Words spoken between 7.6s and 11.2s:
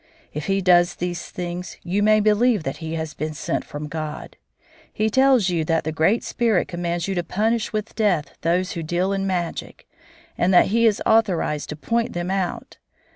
with death those who deal in magic, and that he is